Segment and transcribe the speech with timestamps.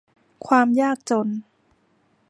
[0.47, 1.27] ความยากจน